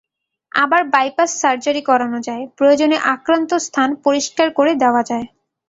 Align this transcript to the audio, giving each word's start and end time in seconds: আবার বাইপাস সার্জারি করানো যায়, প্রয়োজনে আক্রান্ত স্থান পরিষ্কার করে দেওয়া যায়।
আবার 0.55 0.81
বাইপাস 0.89 1.31
সার্জারি 1.41 1.81
করানো 1.81 2.19
যায়, 2.21 2.43
প্রয়োজনে 2.57 2.97
আক্রান্ত 3.13 3.51
স্থান 3.65 3.89
পরিষ্কার 4.05 4.47
করে 4.51 4.71
দেওয়া 4.75 5.01
যায়। 5.03 5.25